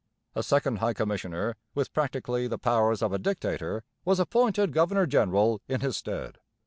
A 0.33 0.41
second 0.41 0.77
High 0.77 0.95
Commissioner, 0.95 1.57
with 1.75 1.93
practically 1.93 2.47
the 2.47 2.57
powers 2.57 3.03
of 3.03 3.13
a 3.13 3.19
dictator, 3.19 3.83
was 4.03 4.19
appointed 4.19 4.73
governor 4.73 5.05
general 5.05 5.61
in 5.67 5.81
his 5.81 5.95
stead. 5.95 6.39